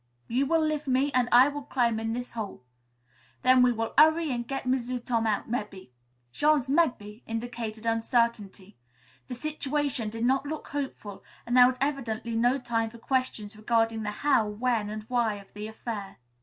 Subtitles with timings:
[0.27, 2.63] You will lif' me an' I will clim' in this hole.
[3.43, 5.91] Then we 'urry an' get M'sieu' Tom out, mebbe."
[6.31, 8.79] Jean's "mebbe" indicated uncertainty.
[9.27, 14.01] The situation did not look hopeful and there was evidently no time for questions regarding
[14.01, 16.17] the how, when and why of the affair.